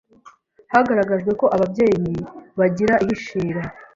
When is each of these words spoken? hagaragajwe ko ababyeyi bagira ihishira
hagaragajwe 0.73 1.31
ko 1.39 1.45
ababyeyi 1.55 2.13
bagira 2.59 2.93
ihishira 3.03 3.61